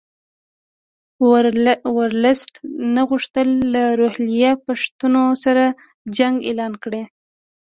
ورلسټ 1.97 2.51
نه 2.93 3.01
غوښتل 3.09 3.47
له 3.73 3.83
روهیله 3.99 4.51
پښتنو 4.65 5.23
سره 5.43 5.63
جنګ 6.17 6.35
اعلان 6.47 6.73
کړي. 6.83 7.03